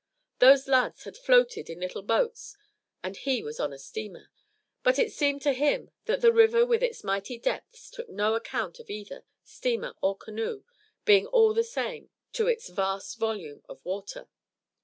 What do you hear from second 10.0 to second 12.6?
or canoe being all the same to